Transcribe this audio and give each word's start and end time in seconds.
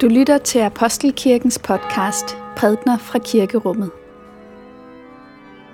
Du 0.00 0.08
lytter 0.08 0.38
til 0.38 0.58
Apostelkirkens 0.58 1.58
podcast 1.58 2.36
Prædner 2.56 2.98
fra 2.98 3.18
Kirkerummet. 3.18 3.90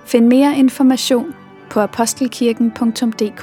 Find 0.04 0.27
mere 0.27 0.56
information 0.56 1.35
på 1.71 1.81
apostelkirken.dk. 1.81 3.43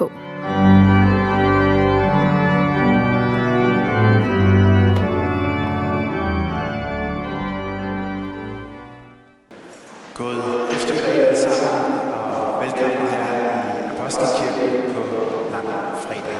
God 10.16 10.70
eftermiddag 10.72 11.28
alle 11.28 11.40
sammen, 11.40 12.00
og 12.10 12.62
velkommen 12.66 13.08
her 13.10 13.26
i 13.28 13.98
Apostelkirken 13.98 14.94
på 14.96 15.02
Langfredag. 15.52 16.38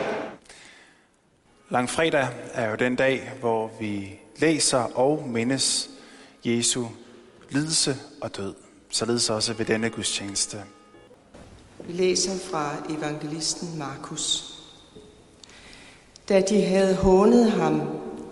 Langfredag 1.70 2.28
er 2.54 2.70
jo 2.70 2.76
den 2.76 2.96
dag, 2.96 3.32
hvor 3.40 3.72
vi 3.80 4.20
læser 4.40 4.98
og 4.98 5.24
mindes 5.28 5.90
Jesu 6.46 6.86
lidelse 7.50 7.98
og 8.22 8.38
død. 8.38 8.54
Således 8.90 9.30
også 9.30 9.54
ved 9.54 9.66
denne 9.66 9.90
gudstjeneste. 9.90 10.64
Vi 11.88 11.94
læser 11.94 12.38
fra 12.52 12.76
evangelisten 12.90 13.78
Markus. 13.78 14.54
Da 16.30 16.42
de 16.42 16.62
havde 16.62 16.96
hånet 16.96 17.52
ham, 17.52 17.82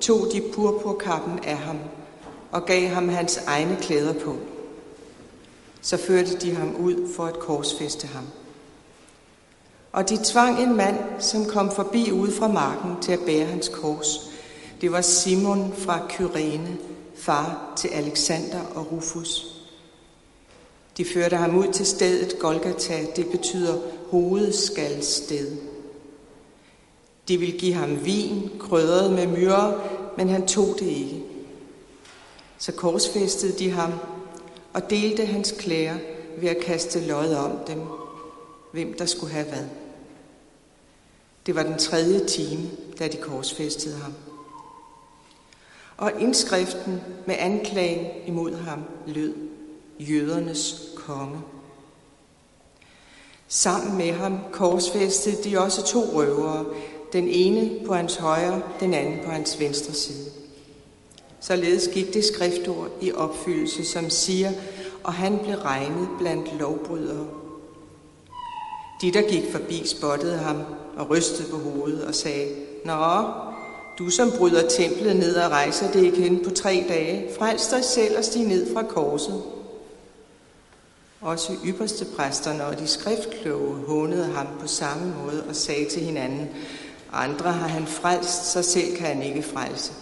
tog 0.02 0.28
de 0.34 0.42
purpurkappen 0.54 1.40
af 1.44 1.58
ham 1.58 1.80
og 2.52 2.66
gav 2.66 2.88
ham 2.88 3.10
hans 3.10 3.38
egne 3.38 3.78
klæder 3.82 4.14
på. 4.14 4.38
Så 5.82 5.98
førte 5.98 6.38
de 6.38 6.56
ham 6.56 6.76
ud 6.76 7.14
for 7.16 7.26
at 7.26 7.40
korsfeste 7.40 8.08
ham. 8.08 8.26
Og 9.92 10.10
de 10.10 10.20
tvang 10.24 10.64
en 10.64 10.76
mand, 10.76 10.98
som 11.20 11.46
kom 11.46 11.72
forbi 11.72 12.12
ude 12.12 12.32
fra 12.32 12.48
marken 12.48 13.02
til 13.02 13.12
at 13.12 13.20
bære 13.26 13.46
hans 13.46 13.70
kors. 13.70 14.35
Det 14.82 14.92
var 14.92 15.02
Simon 15.02 15.74
fra 15.78 16.08
Kyrene, 16.10 16.78
far 17.16 17.74
til 17.78 17.88
Alexander 17.88 18.62
og 18.76 18.92
Rufus. 18.92 19.56
De 20.98 21.06
førte 21.06 21.36
ham 21.36 21.58
ud 21.58 21.74
til 21.74 21.86
stedet 21.86 22.40
Golgata, 22.40 23.06
det 23.16 23.32
betyder 23.32 23.82
hovedskalsted. 24.10 25.58
De 27.28 27.38
ville 27.38 27.58
give 27.58 27.74
ham 27.74 28.06
vin, 28.06 28.52
krydret 28.60 29.12
med 29.12 29.28
myre, 29.28 29.82
men 30.18 30.30
han 30.30 30.48
tog 30.48 30.76
det 30.80 30.86
ikke. 30.86 31.24
Så 32.58 32.72
korsfæstede 32.72 33.60
de 33.60 33.72
ham 33.72 33.92
og 34.74 34.90
delte 34.90 35.26
hans 35.26 35.52
klæder 35.60 35.96
ved 36.38 36.50
at 36.50 36.64
kaste 36.64 37.08
lod 37.08 37.34
om 37.34 37.52
dem, 37.68 37.82
hvem 38.72 38.94
der 38.94 39.06
skulle 39.06 39.34
have 39.34 39.46
hvad. 39.46 39.66
Det 41.46 41.56
var 41.56 41.64
den 41.64 41.78
tredje 41.78 42.26
time, 42.26 42.70
da 43.00 43.08
de 43.08 43.18
korsfæstede 43.18 43.96
ham. 43.96 44.14
Og 45.98 46.12
indskriften 46.20 47.02
med 47.26 47.36
anklagen 47.40 48.06
imod 48.26 48.56
ham 48.56 48.84
lød, 49.08 49.34
jødernes 50.00 50.82
konge. 50.96 51.40
Sammen 53.48 53.98
med 53.98 54.12
ham 54.12 54.38
korsfæstede 54.52 55.50
de 55.50 55.60
også 55.60 55.86
to 55.86 56.00
røvere, 56.00 56.66
den 57.14 57.28
ene 57.28 57.86
på 57.86 57.94
hans 57.94 58.16
højre, 58.16 58.62
den 58.80 58.94
anden 58.94 59.26
på 59.26 59.32
hans 59.32 59.60
venstre 59.60 59.94
side. 59.94 60.32
Således 61.40 61.90
gik 61.94 62.14
det 62.14 62.26
skriftord 62.26 62.90
i 63.02 63.12
opfyldelse, 63.12 63.86
som 63.86 64.10
siger, 64.10 64.52
og 65.04 65.14
han 65.14 65.40
blev 65.44 65.56
regnet 65.56 66.10
blandt 66.20 66.60
lovbrydere. 66.60 67.28
De, 69.02 69.14
der 69.14 69.30
gik 69.30 69.52
forbi, 69.52 69.88
spottede 69.88 70.38
ham 70.38 70.62
og 70.98 71.10
rystede 71.10 71.52
på 71.52 71.58
hovedet 71.58 72.06
og 72.06 72.16
sagde, 72.16 72.56
Nå, 72.86 73.24
du 73.98 74.10
som 74.10 74.32
bryder 74.32 74.70
templet 74.70 75.16
ned 75.16 75.36
og 75.36 75.52
rejser 75.52 75.92
det 75.92 76.04
igen 76.04 76.44
på 76.44 76.50
tre 76.50 76.86
dage, 76.90 77.30
frels 77.38 77.68
dig 77.68 77.84
selv 77.84 78.18
og 78.18 78.24
stig 78.24 78.44
ned 78.44 78.74
fra 78.74 78.84
korset. 78.84 79.44
Også 81.22 81.54
ypperste 81.66 82.06
præsterne 82.06 82.66
og 82.66 82.80
de 82.80 82.88
skriftkloge 82.88 83.76
hånede 83.76 84.26
ham 84.26 84.48
på 84.60 84.68
samme 84.68 85.14
måde 85.24 85.44
og 85.50 85.56
sagde 85.56 85.90
til 85.90 86.02
hinanden, 86.02 86.50
andre 87.14 87.52
har 87.52 87.68
han 87.68 87.88
frelst, 87.88 88.52
så 88.52 88.64
selv 88.64 88.96
kan 88.98 89.08
han 89.08 89.24
ikke 89.24 89.42
frelse. 89.42 89.94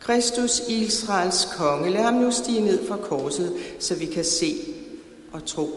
Kristus, 0.00 0.60
Israels 0.68 1.48
konge, 1.56 1.90
lad 1.90 2.02
ham 2.02 2.14
nu 2.14 2.30
stige 2.30 2.60
ned 2.60 2.88
fra 2.88 2.96
korset, 2.96 3.52
så 3.80 3.94
vi 3.94 4.06
kan 4.06 4.24
se 4.24 4.56
og 5.32 5.44
tro. 5.44 5.68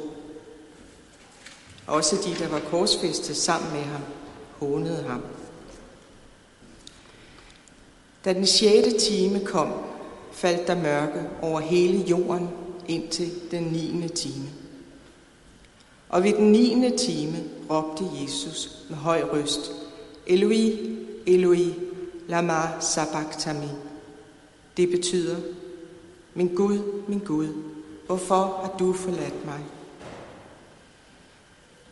Også 1.88 2.16
de, 2.16 2.44
der 2.44 2.50
var 2.50 2.60
korsfæstet 2.60 3.38
sammen 3.38 3.72
med 3.74 3.82
ham, 3.82 4.02
hånede 4.60 5.04
ham. 5.08 5.22
Da 8.26 8.34
den 8.34 8.46
sjette 8.46 9.00
time 9.00 9.40
kom, 9.46 9.74
faldt 10.32 10.68
der 10.68 10.76
mørke 10.76 11.30
over 11.42 11.60
hele 11.60 11.98
jorden 11.98 12.50
indtil 12.88 13.32
den 13.52 13.64
niende 13.64 14.08
time. 14.08 14.50
Og 16.10 16.24
ved 16.24 16.34
den 16.34 16.52
niende 16.52 16.98
time 16.98 17.38
råbte 17.70 18.04
Jesus 18.22 18.86
med 18.90 18.98
høj 18.98 19.22
røst, 19.34 19.72
Eloi, 20.28 20.98
Eloi, 21.26 21.74
lama 22.28 22.62
sabachthani. 22.80 23.68
Det 24.78 24.90
betyder, 24.90 25.36
min 26.34 26.56
Gud, 26.56 26.80
min 27.08 27.20
Gud, 27.20 27.48
hvorfor 28.06 28.36
har 28.36 28.76
du 28.80 28.94
forladt 28.94 29.46
mig? 29.46 29.60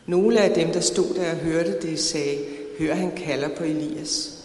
Nogle 0.06 0.40
af 0.40 0.54
dem, 0.54 0.72
der 0.72 0.80
stod 0.80 1.14
der 1.14 1.30
og 1.30 1.36
hørte 1.36 1.80
det, 1.82 1.98
sagde, 1.98 2.44
hør 2.78 2.94
han 2.94 3.16
kalder 3.16 3.48
på 3.56 3.64
Elias. 3.64 4.35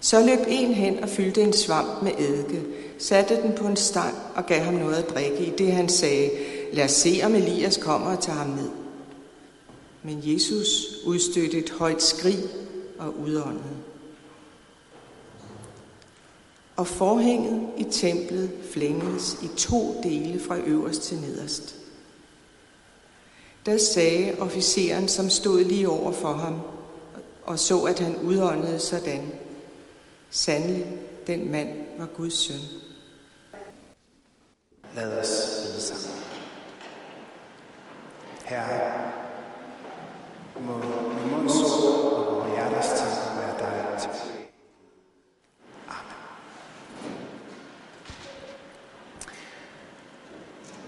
Så 0.00 0.26
løb 0.26 0.38
en 0.48 0.74
hen 0.74 1.02
og 1.02 1.08
fyldte 1.08 1.42
en 1.42 1.52
svamp 1.52 2.02
med 2.02 2.12
eddike, 2.18 2.62
satte 2.98 3.42
den 3.42 3.52
på 3.52 3.66
en 3.66 3.76
stang 3.76 4.14
og 4.34 4.46
gav 4.46 4.60
ham 4.60 4.74
noget 4.74 4.96
at 4.96 5.10
drikke, 5.10 5.46
i 5.46 5.50
det 5.58 5.72
han 5.72 5.88
sagde, 5.88 6.30
lad 6.72 6.84
os 6.84 6.90
se, 6.90 7.20
om 7.24 7.34
Elias 7.34 7.76
kommer 7.76 8.10
og 8.10 8.20
tager 8.20 8.38
ham 8.38 8.48
ned. 8.48 8.70
Men 10.02 10.20
Jesus 10.22 10.68
udstødte 11.06 11.58
et 11.58 11.70
højt 11.70 12.02
skrig 12.02 12.38
og 12.98 13.14
udåndede. 13.18 13.76
Og 16.76 16.86
forhænget 16.86 17.68
i 17.76 17.84
templet 17.84 18.50
flængedes 18.70 19.36
i 19.42 19.48
to 19.56 20.00
dele 20.02 20.40
fra 20.40 20.58
øverst 20.58 21.02
til 21.02 21.18
nederst. 21.18 21.76
Der 23.66 23.78
sagde 23.78 24.34
officeren, 24.40 25.08
som 25.08 25.30
stod 25.30 25.64
lige 25.64 25.88
over 25.88 26.12
for 26.12 26.32
ham, 26.32 26.60
og 27.44 27.58
så, 27.58 27.80
at 27.82 27.98
han 27.98 28.16
udåndede 28.16 28.78
sådan. 28.78 29.32
Sandelig, 30.30 30.86
den 31.26 31.50
mand 31.52 31.68
var 31.98 32.06
Guds 32.06 32.34
søn. 32.34 32.60
Lad 34.94 35.18
os 35.18 35.28
bede 35.62 35.80
sammen. 35.80 36.24
Herre, 38.44 39.12
må 40.60 40.76
min 40.76 41.32
munds 41.32 41.54
ord 41.54 42.12
og 42.12 42.34
vores 42.34 42.50
hjerters 42.50 42.86
tanker 42.86 43.40
være 43.40 43.58
dig 43.58 44.00
til. 44.00 44.10
Amen. 45.88 46.18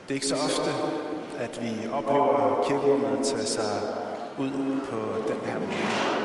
Det 0.03 0.11
er 0.11 0.15
ikke 0.15 0.27
så 0.27 0.35
ofte, 0.35 0.71
at 1.39 1.63
vi 1.63 1.89
oplever 1.89 2.65
kirkerummet 2.69 3.27
tage 3.27 3.47
sig 3.47 3.83
ud 4.39 4.81
på 4.91 5.29
den 5.29 5.41
her 5.41 5.59
måde. 5.59 6.20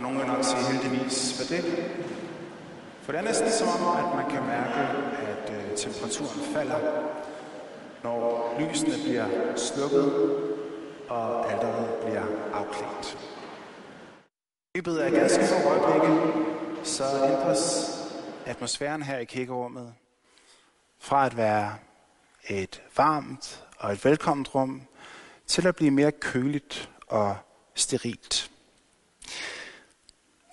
Og 0.00 0.04
nogen 0.04 0.18
vil 0.18 0.26
nok 0.26 0.44
sige 0.44 0.72
heldigvis 0.72 1.34
for 1.38 1.54
det. 1.54 1.64
For 3.02 3.12
det 3.12 3.18
er 3.18 3.22
næsten 3.22 3.50
som 3.50 3.68
om, 3.68 3.96
at 3.96 4.16
man 4.16 4.30
kan 4.30 4.42
mærke, 4.46 4.80
at 5.32 5.50
øh, 5.50 5.76
temperaturen 5.76 6.54
falder, 6.54 6.78
når 8.02 8.54
lysene 8.60 8.94
bliver 9.04 9.26
slukket, 9.56 10.12
og 11.08 11.52
alderet 11.52 11.94
bliver 12.04 12.24
afklædt. 12.52 13.18
I 14.74 14.78
løbet 14.78 14.98
af 14.98 15.10
ganske 15.12 15.44
få 15.44 15.68
øjeblikke, 15.68 16.32
så 16.84 17.04
ændres 17.24 17.90
atmosfæren 18.46 19.02
her 19.02 19.18
i 19.18 19.24
kirkerummet 19.24 19.94
fra 20.98 21.26
at 21.26 21.36
være 21.36 21.74
et 22.48 22.82
varmt 22.96 23.64
og 23.78 23.92
et 23.92 24.04
velkomment 24.04 24.54
rum, 24.54 24.82
til 25.46 25.66
at 25.66 25.76
blive 25.76 25.90
mere 25.90 26.12
køligt 26.12 26.90
og 27.06 27.36
sterilt. 27.74 28.49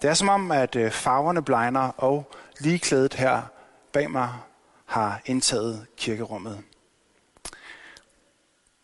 Det 0.01 0.09
er 0.09 0.13
som 0.13 0.29
om, 0.29 0.51
at 0.51 0.75
øh, 0.75 0.91
farverne 0.91 1.43
blegner, 1.43 1.91
og 1.97 2.31
ligeklædet 2.59 3.13
her 3.13 3.41
bag 3.91 4.11
mig 4.11 4.33
har 4.85 5.21
indtaget 5.25 5.85
kirkerummet. 5.97 6.63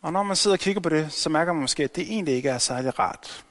Og 0.02 0.12
når 0.12 0.22
man 0.22 0.36
sidder 0.36 0.54
og 0.54 0.60
kigger 0.60 0.80
på 0.80 0.88
det, 0.88 1.12
så 1.12 1.28
mærker 1.28 1.52
man 1.52 1.60
måske, 1.60 1.84
at 1.84 1.96
det 1.96 2.02
egentlig 2.02 2.34
ikke 2.34 2.48
er 2.48 2.58
særlig 2.58 2.98
rart. 2.98 3.44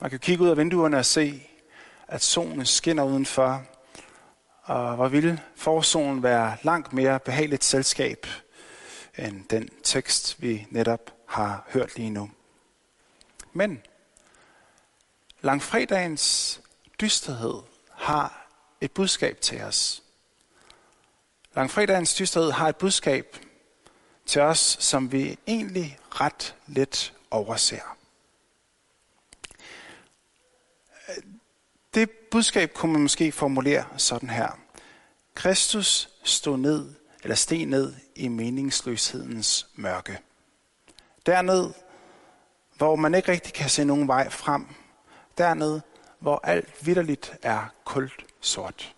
Man 0.00 0.10
kan 0.10 0.18
kigge 0.18 0.44
ud 0.44 0.48
af 0.48 0.56
vinduerne 0.56 0.98
og 0.98 1.04
se, 1.04 1.42
at 2.08 2.22
solen 2.22 2.66
skinner 2.66 3.04
udenfor, 3.04 3.62
og 4.62 4.96
hvor 4.96 5.08
ville 5.08 5.40
forsolen 5.56 6.22
være 6.22 6.56
langt 6.62 6.92
mere 6.92 7.20
behageligt 7.20 7.64
selskab 7.64 8.26
end 9.18 9.44
den 9.50 9.68
tekst, 9.82 10.42
vi 10.42 10.66
netop 10.70 11.10
har 11.26 11.64
hørt 11.68 11.96
lige 11.96 12.10
nu. 12.10 12.30
Men 13.52 13.82
langfredagens 15.40 16.60
dysterhed 17.00 17.54
har 17.90 18.46
et 18.80 18.92
budskab 18.92 19.40
til 19.40 19.62
os. 19.62 20.02
Langfredagens 21.54 22.14
dysterhed 22.14 22.50
har 22.50 22.68
et 22.68 22.76
budskab 22.76 23.36
til 24.26 24.42
os, 24.42 24.76
som 24.80 25.12
vi 25.12 25.38
egentlig 25.46 25.98
ret 26.10 26.54
let 26.66 27.12
overser. 27.30 27.96
Det 31.94 32.10
budskab 32.10 32.74
kunne 32.74 32.92
man 32.92 33.02
måske 33.02 33.32
formulere 33.32 33.84
sådan 33.96 34.30
her. 34.30 34.58
Kristus 35.34 36.08
stod 36.24 36.56
ned, 36.56 36.94
eller 37.22 37.34
steg 37.34 37.66
ned 37.66 37.94
i 38.14 38.28
meningsløshedens 38.28 39.66
mørke. 39.74 40.18
Derned, 41.26 41.72
hvor 42.76 42.96
man 42.96 43.14
ikke 43.14 43.32
rigtig 43.32 43.52
kan 43.52 43.68
se 43.70 43.84
nogen 43.84 44.08
vej 44.08 44.30
frem. 44.30 44.66
Derned, 45.40 45.80
hvor 46.18 46.40
alt 46.44 46.86
vidderligt 46.86 47.32
er 47.42 47.72
kult 47.84 48.24
sort. 48.40 48.94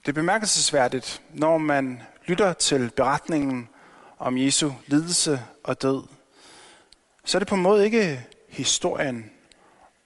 Det 0.00 0.08
er 0.08 0.12
bemærkelsesværdigt, 0.12 1.22
når 1.30 1.58
man 1.58 2.02
lytter 2.24 2.52
til 2.52 2.90
beretningen 2.96 3.68
om 4.18 4.38
Jesu 4.38 4.70
lidelse 4.86 5.42
og 5.64 5.82
død, 5.82 6.02
så 7.24 7.38
er 7.38 7.40
det 7.40 7.48
på 7.48 7.54
en 7.54 7.62
måde 7.62 7.84
ikke 7.84 8.26
historien 8.48 9.30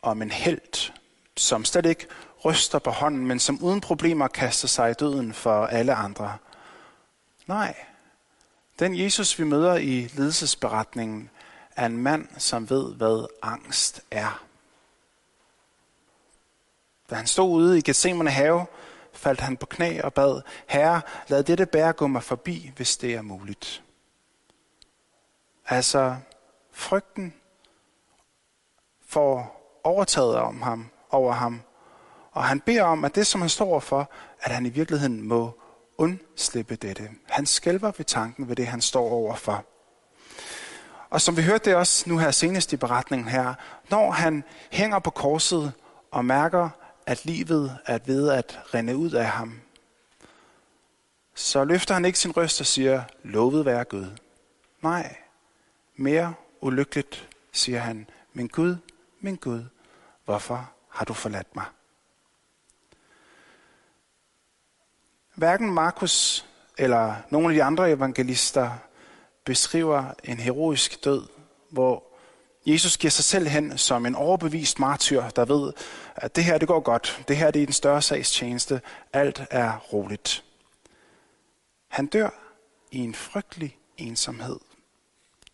om 0.02 0.22
en 0.22 0.30
held, 0.30 0.92
som 1.36 1.64
slet 1.64 1.86
ikke 1.86 2.06
ryster 2.44 2.78
på 2.78 2.90
hånden, 2.90 3.26
men 3.26 3.38
som 3.38 3.62
uden 3.62 3.80
problemer 3.80 4.28
kaster 4.28 4.68
sig 4.68 4.90
i 4.90 4.94
døden 4.94 5.32
for 5.32 5.66
alle 5.66 5.94
andre. 5.94 6.36
Nej, 7.46 7.74
den 8.78 8.98
Jesus, 8.98 9.38
vi 9.38 9.44
møder 9.44 9.76
i 9.76 10.10
lidelsesberetningen, 10.14 11.30
er 11.80 11.86
en 11.86 11.96
mand, 11.96 12.28
som 12.38 12.70
ved, 12.70 12.94
hvad 12.94 13.26
angst 13.42 14.02
er. 14.10 14.44
Da 17.10 17.14
han 17.14 17.26
stod 17.26 17.50
ude 17.50 17.78
i 17.78 17.82
Gethsemane 17.82 18.30
have, 18.30 18.66
faldt 19.12 19.40
han 19.40 19.56
på 19.56 19.66
knæ 19.66 20.00
og 20.00 20.14
bad, 20.14 20.42
Herre, 20.66 21.02
lad 21.28 21.44
dette 21.44 21.66
bær 21.66 21.92
gå 21.92 22.06
mig 22.06 22.22
forbi, 22.22 22.72
hvis 22.76 22.96
det 22.96 23.14
er 23.14 23.22
muligt. 23.22 23.82
Altså, 25.66 26.16
frygten 26.72 27.34
får 29.06 29.60
overtaget 29.84 30.36
om 30.36 30.62
ham, 30.62 30.90
over 31.10 31.32
ham, 31.32 31.62
og 32.32 32.44
han 32.44 32.60
beder 32.60 32.82
om, 32.82 33.04
at 33.04 33.14
det, 33.14 33.26
som 33.26 33.40
han 33.40 33.50
står 33.50 33.80
for, 33.80 34.10
at 34.40 34.52
han 34.52 34.66
i 34.66 34.68
virkeligheden 34.68 35.22
må 35.22 35.60
undslippe 35.98 36.76
dette. 36.76 37.10
Han 37.28 37.46
skælver 37.46 37.92
ved 37.96 38.04
tanken 38.04 38.48
ved 38.48 38.56
det, 38.56 38.66
han 38.66 38.80
står 38.80 39.10
overfor. 39.10 39.64
Og 41.10 41.20
som 41.20 41.36
vi 41.36 41.42
hørte 41.42 41.64
det 41.64 41.76
også 41.76 42.08
nu 42.08 42.18
her 42.18 42.30
senest 42.30 42.72
i 42.72 42.76
beretningen 42.76 43.28
her, 43.28 43.54
når 43.90 44.10
han 44.10 44.44
hænger 44.70 44.98
på 44.98 45.10
korset 45.10 45.72
og 46.10 46.24
mærker, 46.24 46.68
at 47.06 47.24
livet 47.24 47.78
er 47.86 47.98
ved 48.06 48.30
at 48.30 48.60
rende 48.74 48.96
ud 48.96 49.10
af 49.10 49.26
ham, 49.26 49.60
så 51.34 51.64
løfter 51.64 51.94
han 51.94 52.04
ikke 52.04 52.18
sin 52.18 52.36
røst 52.36 52.60
og 52.60 52.66
siger, 52.66 53.02
lovet 53.22 53.64
være 53.64 53.84
Gud. 53.84 54.06
Nej, 54.82 55.16
mere 55.96 56.34
ulykkeligt, 56.60 57.28
siger 57.52 57.78
han, 57.78 58.06
min 58.32 58.48
Gud, 58.48 58.76
min 59.20 59.36
Gud, 59.36 59.64
hvorfor 60.24 60.70
har 60.88 61.04
du 61.04 61.12
forladt 61.12 61.56
mig? 61.56 61.64
Hverken 65.34 65.70
Markus 65.70 66.46
eller 66.78 67.14
nogle 67.30 67.48
af 67.48 67.54
de 67.54 67.62
andre 67.62 67.90
evangelister 67.90 68.70
beskriver 69.50 70.14
en 70.24 70.38
heroisk 70.38 71.04
død, 71.04 71.26
hvor 71.70 72.04
Jesus 72.66 72.96
giver 72.96 73.10
sig 73.10 73.24
selv 73.24 73.48
hen 73.48 73.78
som 73.78 74.06
en 74.06 74.14
overbevist 74.14 74.78
martyr, 74.78 75.28
der 75.28 75.44
ved, 75.44 75.72
at 76.16 76.36
det 76.36 76.44
her 76.44 76.58
det 76.58 76.68
går 76.68 76.80
godt, 76.80 77.24
det 77.28 77.36
her 77.36 77.50
det 77.50 77.62
er 77.62 77.66
den 77.66 77.72
større 77.72 78.02
sags 78.02 78.32
tjeneste, 78.32 78.80
alt 79.12 79.42
er 79.50 79.78
roligt. 79.92 80.44
Han 81.88 82.06
dør 82.06 82.30
i 82.90 82.98
en 82.98 83.14
frygtelig 83.14 83.78
ensomhed, 83.96 84.58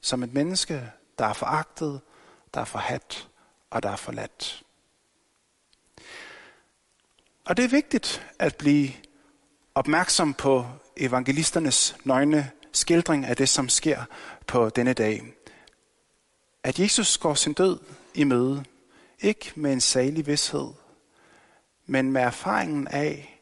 som 0.01 0.23
et 0.23 0.35
menneske, 0.35 0.91
der 1.19 1.27
er 1.27 1.33
foragtet, 1.33 2.01
der 2.55 2.61
er 2.61 2.65
forhat 2.65 3.29
og 3.71 3.83
der 3.83 3.91
er 3.91 3.97
forladt. 3.97 4.63
Og 7.45 7.57
det 7.57 7.65
er 7.65 7.69
vigtigt 7.69 8.27
at 8.39 8.57
blive 8.57 8.91
opmærksom 9.75 10.35
på 10.35 10.67
evangelisternes 10.97 11.97
nøgne 12.05 12.51
skildring 12.76 13.25
af 13.25 13.37
det, 13.37 13.49
som 13.49 13.69
sker 13.69 14.05
på 14.46 14.69
denne 14.69 14.93
dag. 14.93 15.23
At 16.62 16.78
Jesus 16.78 17.19
går 17.19 17.34
sin 17.34 17.52
død 17.52 17.78
i 18.14 18.25
møde, 18.25 18.64
ikke 19.20 19.52
med 19.55 19.73
en 19.73 19.81
salig 19.81 20.26
vidshed, 20.26 20.69
men 21.87 22.12
med 22.12 22.23
erfaringen 22.23 22.88
af, 22.88 23.40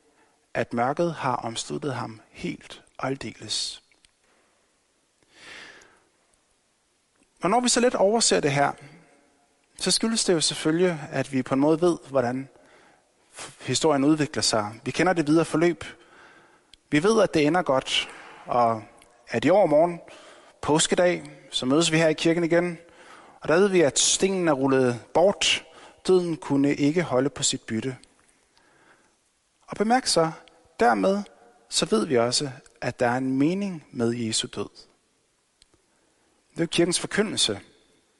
at 0.54 0.72
mørket 0.72 1.14
har 1.14 1.36
omsluttet 1.36 1.94
ham 1.94 2.20
helt 2.30 2.82
og 2.98 3.06
aldeles. 3.06 3.82
Og 7.42 7.50
når 7.50 7.60
vi 7.60 7.68
så 7.68 7.80
lidt 7.80 7.94
overser 7.94 8.40
det 8.40 8.52
her, 8.52 8.72
så 9.78 9.90
skyldes 9.90 10.24
det 10.24 10.32
jo 10.32 10.40
selvfølgelig, 10.40 10.98
at 11.10 11.32
vi 11.32 11.42
på 11.42 11.54
en 11.54 11.60
måde 11.60 11.80
ved, 11.80 11.98
hvordan 12.10 12.48
historien 13.60 14.04
udvikler 14.04 14.42
sig. 14.42 14.80
Vi 14.84 14.90
kender 14.90 15.12
det 15.12 15.26
videre 15.26 15.44
forløb. 15.44 15.84
Vi 16.90 17.02
ved, 17.02 17.22
at 17.22 17.34
det 17.34 17.46
ender 17.46 17.62
godt, 17.62 18.08
og 18.46 18.82
at 19.28 19.44
i 19.44 19.50
år 19.50 19.66
morgen, 19.66 20.00
påskedag, 20.62 21.22
så 21.50 21.66
mødes 21.66 21.92
vi 21.92 21.96
her 21.96 22.08
i 22.08 22.12
kirken 22.14 22.44
igen, 22.44 22.78
og 23.40 23.48
der 23.48 23.56
ved 23.56 23.68
vi, 23.68 23.80
at 23.80 23.98
stenen 23.98 24.48
er 24.48 24.52
rullet 24.52 25.00
bort. 25.14 25.64
Døden 26.06 26.36
kunne 26.36 26.74
ikke 26.74 27.02
holde 27.02 27.30
på 27.30 27.42
sit 27.42 27.60
bytte. 27.60 27.96
Og 29.66 29.76
bemærk 29.76 30.06
så, 30.06 30.30
dermed 30.80 31.22
så 31.68 31.86
ved 31.86 32.06
vi 32.06 32.18
også, 32.18 32.50
at 32.80 33.00
der 33.00 33.08
er 33.08 33.16
en 33.16 33.38
mening 33.38 33.86
med 33.92 34.12
Jesu 34.12 34.48
død. 34.56 34.68
Det 36.56 36.62
er 36.62 36.66
kirkens 36.66 37.00
forkyndelse. 37.00 37.60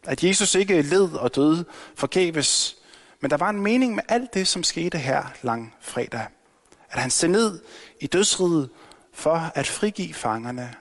At 0.05 0.25
Jesus 0.25 0.55
ikke 0.55 0.83
led 0.83 1.12
og 1.12 1.35
døde 1.35 1.65
forgæves, 1.95 2.77
men 3.21 3.31
der 3.31 3.37
var 3.37 3.50
en 3.50 3.61
mening 3.61 3.95
med 3.95 4.03
alt 4.09 4.35
det, 4.35 4.49
som 4.49 4.62
skete 4.62 4.99
her 4.99 5.25
lang 5.43 5.75
fredag. 5.81 6.27
At 6.91 7.00
han 7.00 7.11
steg 7.11 7.31
ned 7.31 7.61
i 8.00 8.07
dødsriget 8.07 8.71
for 9.12 9.53
at 9.55 9.67
frigive 9.67 10.15
fangerne. 10.15 10.75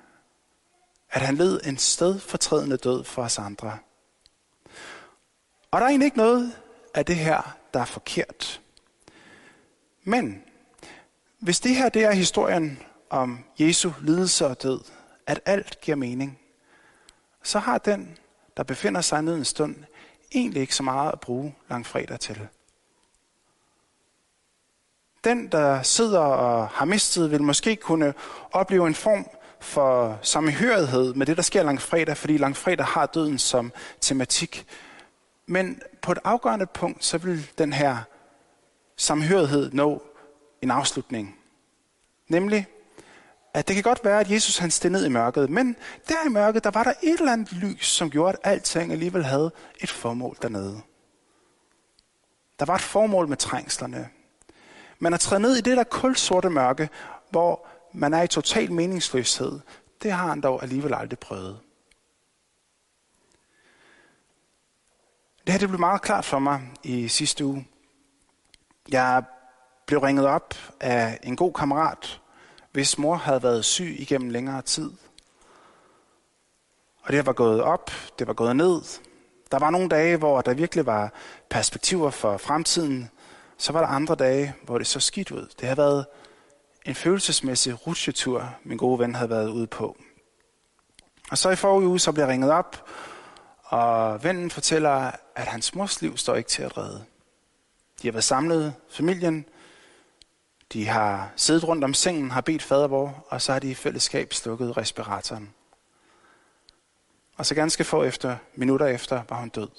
At 1.13 1.21
han 1.21 1.35
led 1.35 1.61
en 1.65 1.77
stedfortrædende 1.77 2.77
død 2.77 3.03
for 3.03 3.23
os 3.23 3.39
andre. 3.39 3.77
Og 5.71 5.79
der 5.79 5.85
er 5.85 5.89
egentlig 5.89 6.05
ikke 6.05 6.17
noget 6.17 6.53
af 6.93 7.05
det 7.05 7.15
her, 7.15 7.57
der 7.73 7.79
er 7.79 7.85
forkert. 7.85 8.61
Men 10.03 10.43
hvis 11.39 11.59
det 11.59 11.75
her 11.75 11.89
det 11.89 12.03
er 12.03 12.11
historien 12.11 12.79
om 13.09 13.45
Jesu 13.59 13.91
lidelse 14.01 14.47
og 14.47 14.63
død, 14.63 14.79
at 15.27 15.39
alt 15.45 15.81
giver 15.81 15.97
mening, 15.97 16.39
så 17.43 17.59
har 17.59 17.77
den, 17.77 18.17
der 18.57 18.63
befinder 18.63 19.01
sig 19.01 19.21
ned 19.21 19.35
en 19.35 19.45
stund, 19.45 19.75
egentlig 20.31 20.61
ikke 20.61 20.75
så 20.75 20.83
meget 20.83 21.11
at 21.11 21.19
bruge 21.19 21.55
langfredag 21.69 22.19
til. 22.19 22.47
Den, 25.23 25.47
der 25.47 25.83
sidder 25.83 26.19
og 26.19 26.67
har 26.67 26.85
mistet, 26.85 27.31
vil 27.31 27.43
måske 27.43 27.75
kunne 27.75 28.13
opleve 28.51 28.87
en 28.87 28.95
form 28.95 29.29
for 29.63 30.19
samhørighed 30.21 31.13
med 31.13 31.25
det, 31.25 31.37
der 31.37 31.43
sker 31.43 31.63
langfredag, 31.63 32.17
fordi 32.17 32.37
langfredag 32.37 32.85
har 32.85 33.05
døden 33.05 33.37
som 33.37 33.71
tematik. 34.01 34.65
Men 35.45 35.81
på 36.01 36.11
et 36.11 36.19
afgørende 36.23 36.65
punkt, 36.65 37.05
så 37.05 37.17
vil 37.17 37.49
den 37.57 37.73
her 37.73 37.97
samhørighed 38.97 39.71
nå 39.71 40.03
en 40.61 40.71
afslutning. 40.71 41.35
Nemlig, 42.27 42.67
at 43.53 43.67
det 43.67 43.75
kan 43.75 43.83
godt 43.83 44.05
være, 44.05 44.19
at 44.19 44.31
Jesus 44.31 44.57
han 44.57 44.71
steg 44.71 44.91
ned 44.91 45.05
i 45.05 45.09
mørket, 45.09 45.49
men 45.49 45.75
der 46.07 46.25
i 46.25 46.29
mørket, 46.29 46.63
der 46.63 46.71
var 46.71 46.83
der 46.83 46.93
et 47.03 47.19
eller 47.19 47.33
andet 47.33 47.53
lys, 47.53 47.87
som 47.87 48.09
gjorde, 48.09 48.37
at 48.43 48.51
alting 48.51 48.91
alligevel 48.91 49.23
havde 49.23 49.51
et 49.81 49.91
formål 49.91 50.37
dernede. 50.41 50.81
Der 52.59 52.65
var 52.65 52.75
et 52.75 52.81
formål 52.81 53.27
med 53.27 53.37
trængslerne. 53.37 54.09
Man 54.99 55.13
at 55.13 55.19
træde 55.19 55.41
ned 55.41 55.55
i 55.55 55.61
det 55.61 55.77
der 55.77 55.83
kulsorte 55.83 56.49
mørke, 56.49 56.89
hvor 57.29 57.67
man 57.93 58.13
er 58.13 58.21
i 58.21 58.27
total 58.27 58.71
meningsløshed. 58.71 59.59
Det 60.03 60.11
har 60.11 60.27
han 60.27 60.41
dog 60.41 60.63
alligevel 60.63 60.93
aldrig 60.93 61.19
prøvet. 61.19 61.59
Det 65.45 65.53
her 65.53 65.59
det 65.59 65.69
blev 65.69 65.79
meget 65.79 66.01
klart 66.01 66.25
for 66.25 66.39
mig 66.39 66.71
i 66.83 67.07
sidste 67.07 67.45
uge. 67.45 67.67
Jeg 68.89 69.23
blev 69.85 69.99
ringet 69.99 70.25
op 70.25 70.55
af 70.79 71.19
en 71.23 71.35
god 71.35 71.53
kammerat, 71.53 72.21
hvis 72.71 72.97
mor 72.97 73.15
havde 73.15 73.43
været 73.43 73.65
syg 73.65 73.95
igennem 73.99 74.29
længere 74.29 74.61
tid. 74.61 74.91
Og 77.01 77.13
det 77.13 77.25
var 77.25 77.33
gået 77.33 77.61
op, 77.61 77.91
det 78.19 78.27
var 78.27 78.33
gået 78.33 78.55
ned. 78.55 78.81
Der 79.51 79.59
var 79.59 79.69
nogle 79.69 79.89
dage, 79.89 80.17
hvor 80.17 80.41
der 80.41 80.53
virkelig 80.53 80.85
var 80.85 81.13
perspektiver 81.49 82.09
for 82.09 82.37
fremtiden. 82.37 83.09
Så 83.57 83.73
var 83.73 83.79
der 83.79 83.87
andre 83.87 84.15
dage, 84.15 84.55
hvor 84.63 84.77
det 84.77 84.87
så 84.87 84.99
skidt 84.99 85.31
ud. 85.31 85.47
Det 85.59 85.67
har 85.67 85.75
været 85.75 86.05
en 86.85 86.95
følelsesmæssig 86.95 87.87
rutsjetur, 87.87 88.55
min 88.63 88.77
gode 88.77 88.99
ven 88.99 89.15
havde 89.15 89.29
været 89.29 89.49
ude 89.49 89.67
på. 89.67 89.97
Og 91.31 91.37
så 91.37 91.49
i 91.49 91.55
forrige 91.55 91.87
uge, 91.87 91.99
så 91.99 92.11
bliver 92.11 92.25
jeg 92.25 92.31
ringet 92.31 92.51
op, 92.51 92.89
og 93.63 94.23
vennen 94.23 94.51
fortæller, 94.51 95.11
at 95.35 95.47
hans 95.47 95.75
mors 95.75 96.01
liv 96.01 96.17
står 96.17 96.35
ikke 96.35 96.49
til 96.49 96.63
at 96.63 96.77
redde. 96.77 97.05
De 98.01 98.07
har 98.07 98.11
været 98.11 98.23
samlet, 98.23 98.73
familien. 98.89 99.45
De 100.73 100.87
har 100.87 101.31
siddet 101.35 101.67
rundt 101.67 101.83
om 101.83 101.93
sengen, 101.93 102.31
har 102.31 102.41
bedt 102.41 102.63
fadervor, 102.63 103.25
og 103.29 103.41
så 103.41 103.51
har 103.51 103.59
de 103.59 103.71
i 103.71 103.73
fællesskab 103.73 104.33
slukket 104.33 104.77
respiratoren. 104.77 105.53
Og 107.37 107.45
så 107.45 107.55
ganske 107.55 107.83
få 107.83 108.03
efter, 108.03 108.37
minutter 108.55 108.85
efter, 108.85 109.23
var 109.29 109.39
hun 109.39 109.49
død. 109.49 109.69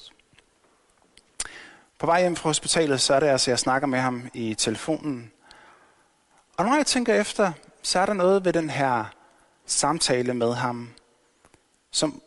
På 1.99 2.07
vej 2.07 2.21
hjem 2.21 2.37
fra 2.37 2.49
hospitalet, 2.49 3.01
så 3.01 3.15
er 3.15 3.21
det 3.21 3.27
altså, 3.27 3.51
jeg 3.51 3.59
snakker 3.59 3.89
med 3.89 3.99
ham 3.99 4.31
i 4.35 4.55
telefonen. 4.55 5.33
Og 6.57 6.65
når 6.65 6.77
jeg 6.77 6.87
tænker 6.87 7.15
efter, 7.15 7.53
så 7.83 7.99
er 7.99 8.07
der 8.07 8.13
noget 8.13 8.45
ved 8.45 8.53
den 8.53 8.71
her 8.71 9.05
samtale 9.67 10.35
med 10.35 10.55
ham, 10.55 10.91
som 11.91 12.23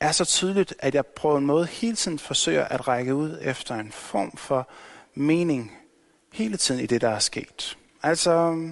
er 0.00 0.12
så 0.12 0.24
tydeligt, 0.24 0.74
at 0.78 0.94
jeg 0.94 1.06
på 1.06 1.36
en 1.36 1.46
måde 1.46 1.66
hele 1.66 1.96
tiden 1.96 2.18
forsøger 2.18 2.64
at 2.64 2.88
række 2.88 3.14
ud 3.14 3.38
efter 3.42 3.74
en 3.74 3.92
form 3.92 4.36
for 4.36 4.68
mening 5.14 5.72
hele 6.32 6.56
tiden 6.56 6.80
i 6.80 6.86
det, 6.86 7.00
der 7.00 7.08
er 7.08 7.18
sket. 7.18 7.78
Altså, 8.02 8.66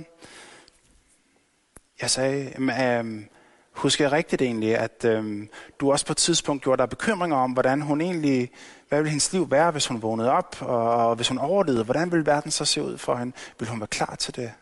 jeg 2.01 2.11
sagde, 2.11 2.53
øh, 2.59 3.25
husker 3.73 4.05
jeg 4.05 4.13
rigtigt 4.13 4.43
egentlig, 4.43 4.79
at 4.79 5.05
øh, 5.05 5.47
du 5.81 5.93
også 5.93 6.07
på 6.07 6.13
et 6.13 6.17
tidspunkt 6.17 6.63
gjorde 6.63 6.83
dig 6.83 6.89
bekymringer 6.89 7.37
om, 7.37 7.53
hvordan 7.53 7.81
hun 7.81 8.01
egentlig, 8.01 8.51
hvad 8.89 8.99
ville 8.99 9.11
hendes 9.11 9.33
liv 9.33 9.51
være, 9.51 9.71
hvis 9.71 9.87
hun 9.87 10.03
vågnede 10.03 10.31
op, 10.31 10.57
og, 10.61 11.09
og 11.09 11.17
hvis 11.17 11.29
hun 11.29 11.39
overlevede, 11.39 11.85
hvordan 11.85 12.13
ville 12.13 12.27
verden 12.27 12.51
så 12.51 12.65
se 12.65 12.83
ud 12.83 12.99
for 12.99 13.17
hende? 13.17 13.37
Vil 13.59 13.69
hun 13.69 13.81
være 13.81 13.87
klar 13.87 14.15
til 14.15 14.37
det? 14.37 14.53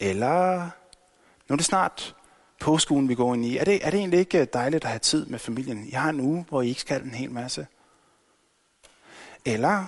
Eller, 0.00 0.70
nu 1.48 1.52
er 1.52 1.56
det 1.56 1.64
snart 1.66 2.16
påskuen, 2.60 3.08
vi 3.08 3.14
går 3.14 3.34
ind 3.34 3.44
i. 3.44 3.56
Er 3.56 3.64
det, 3.64 3.86
er 3.86 3.90
det 3.90 3.98
egentlig 3.98 4.20
ikke 4.20 4.40
øh, 4.40 4.46
dejligt 4.52 4.84
at 4.84 4.90
have 4.90 4.98
tid 4.98 5.26
med 5.26 5.38
familien? 5.38 5.88
Jeg 5.90 6.02
har 6.02 6.10
en 6.10 6.20
uge, 6.20 6.46
hvor 6.48 6.62
I 6.62 6.68
ikke 6.68 6.80
skal 6.80 7.02
en 7.02 7.14
hel 7.14 7.30
masse. 7.30 7.66
Eller, 9.44 9.86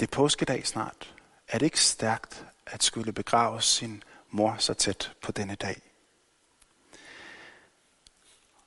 det 0.00 0.06
er 0.06 0.16
påskedag 0.16 0.66
snart. 0.66 1.14
Er 1.48 1.58
det 1.58 1.66
ikke 1.66 1.80
stærkt 1.80 2.46
at 2.66 2.82
skulle 2.82 3.12
begrave 3.12 3.62
sin 3.62 4.02
mor 4.30 4.56
så 4.58 4.74
tæt 4.74 5.12
på 5.22 5.32
denne 5.32 5.54
dag? 5.54 5.82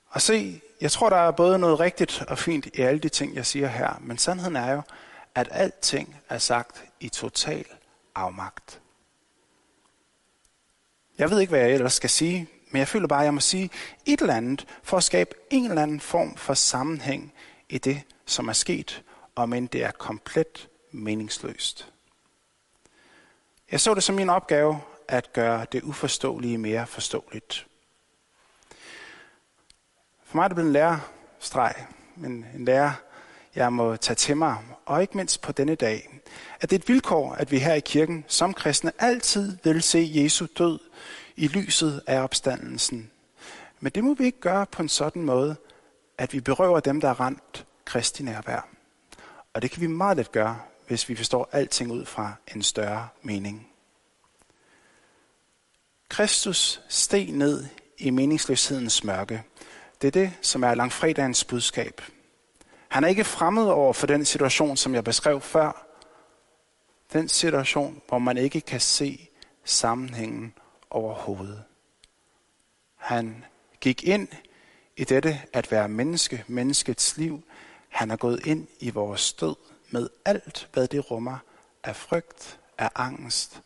Og 0.08 0.22
se, 0.22 0.60
jeg 0.80 0.90
tror, 0.90 1.10
der 1.10 1.16
er 1.16 1.30
både 1.30 1.58
noget 1.58 1.80
rigtigt 1.80 2.22
og 2.28 2.38
fint 2.38 2.66
i 2.66 2.80
alle 2.80 3.00
de 3.00 3.08
ting, 3.08 3.34
jeg 3.34 3.46
siger 3.46 3.66
her, 3.66 3.98
men 4.00 4.18
sandheden 4.18 4.56
er 4.56 4.72
jo, 4.72 4.82
at 5.34 5.48
alting 5.50 6.16
er 6.28 6.38
sagt 6.38 6.84
i 7.00 7.08
total 7.08 7.66
afmagt. 8.14 8.80
Jeg 11.18 11.30
ved 11.30 11.40
ikke, 11.40 11.50
hvad 11.50 11.60
jeg 11.60 11.72
ellers 11.72 11.92
skal 11.92 12.10
sige, 12.10 12.48
men 12.70 12.78
jeg 12.78 12.88
føler 12.88 13.08
bare, 13.08 13.20
at 13.20 13.24
jeg 13.24 13.34
må 13.34 13.40
sige 13.40 13.70
et 14.06 14.20
eller 14.20 14.34
andet 14.34 14.66
for 14.82 14.96
at 14.96 15.04
skabe 15.04 15.30
en 15.50 15.64
eller 15.64 15.82
anden 15.82 16.00
form 16.00 16.36
for 16.36 16.54
sammenhæng 16.54 17.32
i 17.68 17.78
det, 17.78 18.02
som 18.26 18.48
er 18.48 18.52
sket, 18.52 19.02
og 19.34 19.48
men 19.48 19.66
det 19.66 19.84
er 19.84 19.90
komplet 19.90 20.68
meningsløst. 20.90 21.92
Jeg 23.70 23.80
så 23.80 23.94
det 23.94 24.02
som 24.02 24.14
min 24.14 24.30
opgave 24.30 24.80
at 25.08 25.32
gøre 25.32 25.66
det 25.72 25.82
uforståelige 25.82 26.58
mere 26.58 26.86
forståeligt. 26.86 27.66
For 30.24 30.36
mig 30.36 30.44
er 30.44 30.48
det 30.48 30.54
blevet 30.54 30.68
en 30.68 30.72
lærerstreg, 30.72 31.86
men 32.16 32.46
en 32.54 32.64
lærer, 32.64 32.92
jeg 33.54 33.72
må 33.72 33.96
tage 33.96 34.14
til 34.14 34.36
mig, 34.36 34.56
og 34.86 35.02
ikke 35.02 35.16
mindst 35.16 35.40
på 35.40 35.52
denne 35.52 35.74
dag, 35.74 36.20
at 36.60 36.70
det 36.70 36.76
er 36.76 36.80
et 36.80 36.88
vilkår, 36.88 37.32
at 37.32 37.50
vi 37.50 37.58
her 37.58 37.74
i 37.74 37.80
kirken 37.80 38.24
som 38.28 38.54
kristne 38.54 38.92
altid 38.98 39.56
vil 39.64 39.82
se 39.82 40.10
Jesu 40.14 40.46
død 40.58 40.78
i 41.36 41.48
lyset 41.48 42.02
af 42.06 42.20
opstandelsen. 42.20 43.10
Men 43.80 43.92
det 43.92 44.04
må 44.04 44.14
vi 44.14 44.24
ikke 44.24 44.40
gøre 44.40 44.66
på 44.66 44.82
en 44.82 44.88
sådan 44.88 45.22
måde, 45.22 45.56
at 46.18 46.32
vi 46.32 46.40
berøver 46.40 46.80
dem, 46.80 47.00
der 47.00 47.08
er 47.08 47.20
ramt 47.20 47.66
kristi 47.84 48.22
nærvær. 48.22 48.68
Og 49.54 49.62
det 49.62 49.70
kan 49.70 49.80
vi 49.80 49.86
meget 49.86 50.16
let 50.16 50.32
gøre, 50.32 50.60
hvis 50.86 51.08
vi 51.08 51.16
forstår 51.16 51.48
alting 51.52 51.92
ud 51.92 52.04
fra 52.04 52.32
en 52.54 52.62
større 52.62 53.08
mening. 53.22 53.68
Kristus 56.08 56.80
steg 56.88 57.30
ned 57.30 57.64
i 57.98 58.10
meningsløshedens 58.10 59.04
mørke. 59.04 59.42
Det 60.02 60.06
er 60.06 60.12
det, 60.12 60.32
som 60.42 60.64
er 60.64 60.74
langfredagens 60.74 61.44
budskab. 61.44 62.00
Han 62.94 63.04
er 63.04 63.08
ikke 63.08 63.24
fremmed 63.24 63.66
over 63.66 63.92
for 63.92 64.06
den 64.06 64.24
situation, 64.24 64.76
som 64.76 64.94
jeg 64.94 65.04
beskrev 65.04 65.40
før. 65.40 65.86
Den 67.12 67.28
situation, 67.28 68.02
hvor 68.08 68.18
man 68.18 68.36
ikke 68.36 68.60
kan 68.60 68.80
se 68.80 69.28
sammenhængen 69.64 70.54
overhovedet. 70.90 71.64
Han 72.96 73.44
gik 73.80 74.04
ind 74.04 74.28
i 74.96 75.04
dette 75.04 75.42
at 75.52 75.70
være 75.70 75.88
menneske, 75.88 76.44
menneskets 76.46 77.16
liv. 77.16 77.42
Han 77.88 78.10
er 78.10 78.16
gået 78.16 78.46
ind 78.46 78.66
i 78.80 78.90
vores 78.90 79.32
død 79.32 79.56
med 79.90 80.08
alt, 80.24 80.68
hvad 80.72 80.86
det 80.86 81.10
rummer 81.10 81.38
af 81.84 81.96
frygt, 81.96 82.60
af 82.78 82.90
angst 82.94 83.62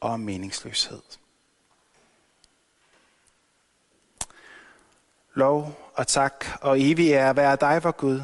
og 0.00 0.20
meningsløshed. 0.20 1.02
Lov 5.34 5.90
og 5.94 6.06
tak 6.06 6.44
og 6.60 6.80
evig 6.80 7.12
er 7.12 7.32
være 7.32 7.56
dig, 7.56 7.84
vor 7.84 7.90
Gud, 7.90 8.20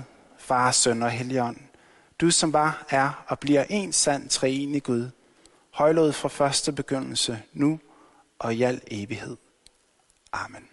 Far, 0.48 0.70
Søn 0.70 1.02
og 1.02 1.10
Helligånd. 1.10 1.56
Du 2.20 2.30
som 2.30 2.52
var, 2.52 2.86
er 2.90 3.24
og 3.26 3.38
bliver 3.38 3.64
en 3.68 3.92
sand 3.92 4.28
treenig 4.28 4.82
Gud, 4.82 5.10
højlået 5.70 6.14
fra 6.14 6.28
første 6.28 6.72
begyndelse, 6.72 7.42
nu 7.52 7.80
og 8.38 8.54
i 8.54 8.62
al 8.62 8.80
evighed. 8.90 9.36
Amen. 10.32 10.68